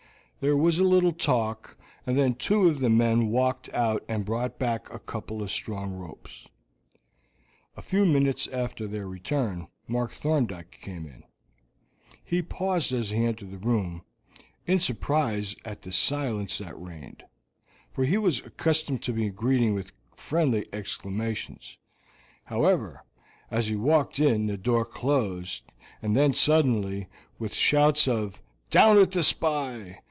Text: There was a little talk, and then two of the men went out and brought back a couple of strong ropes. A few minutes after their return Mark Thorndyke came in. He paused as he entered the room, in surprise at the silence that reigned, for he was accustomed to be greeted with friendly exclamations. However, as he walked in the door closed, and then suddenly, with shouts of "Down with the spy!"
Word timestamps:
There 0.39 0.57
was 0.57 0.79
a 0.79 0.83
little 0.83 1.13
talk, 1.13 1.77
and 2.03 2.17
then 2.17 2.33
two 2.33 2.67
of 2.67 2.79
the 2.79 2.89
men 2.89 3.29
went 3.29 3.69
out 3.75 4.03
and 4.07 4.25
brought 4.25 4.57
back 4.57 4.91
a 4.91 4.97
couple 4.97 5.43
of 5.43 5.51
strong 5.51 5.93
ropes. 5.93 6.49
A 7.77 7.81
few 7.83 8.07
minutes 8.07 8.47
after 8.47 8.87
their 8.87 9.07
return 9.07 9.67
Mark 9.87 10.13
Thorndyke 10.13 10.71
came 10.81 11.05
in. 11.05 11.21
He 12.23 12.41
paused 12.41 12.91
as 12.91 13.11
he 13.11 13.23
entered 13.23 13.51
the 13.51 13.59
room, 13.59 14.01
in 14.65 14.79
surprise 14.79 15.55
at 15.63 15.83
the 15.83 15.91
silence 15.91 16.57
that 16.57 16.73
reigned, 16.75 17.21
for 17.91 18.03
he 18.03 18.17
was 18.17 18.39
accustomed 18.39 19.03
to 19.03 19.13
be 19.13 19.29
greeted 19.29 19.73
with 19.73 19.91
friendly 20.15 20.65
exclamations. 20.73 21.77
However, 22.45 23.03
as 23.51 23.67
he 23.67 23.75
walked 23.75 24.17
in 24.17 24.47
the 24.47 24.57
door 24.57 24.85
closed, 24.85 25.61
and 26.01 26.17
then 26.17 26.33
suddenly, 26.33 27.07
with 27.37 27.53
shouts 27.53 28.07
of 28.07 28.41
"Down 28.71 28.97
with 28.97 29.11
the 29.11 29.21
spy!" 29.21 29.99